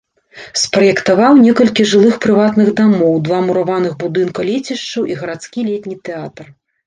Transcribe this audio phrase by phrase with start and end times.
[0.61, 6.45] Спраектаваў некалькі жылых прыватных дамоў, два мураваных будынка лецішчаў і гарадскі летні тэатр.